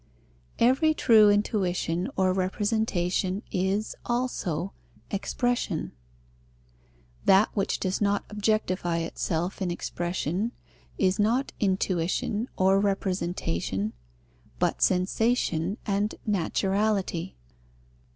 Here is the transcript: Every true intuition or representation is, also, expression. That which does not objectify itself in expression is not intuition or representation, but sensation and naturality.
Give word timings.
Every 0.57 0.95
true 0.95 1.29
intuition 1.29 2.09
or 2.15 2.33
representation 2.33 3.43
is, 3.51 3.95
also, 4.03 4.73
expression. 5.11 5.91
That 7.25 7.49
which 7.55 7.79
does 7.79 8.01
not 8.01 8.25
objectify 8.31 8.97
itself 8.97 9.61
in 9.61 9.69
expression 9.69 10.53
is 10.97 11.19
not 11.19 11.53
intuition 11.59 12.49
or 12.57 12.79
representation, 12.79 13.93
but 14.57 14.81
sensation 14.81 15.77
and 15.85 16.15
naturality. 16.27 17.35